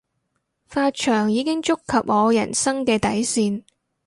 [0.67, 3.63] 髮長已經觸及我人生嘅底線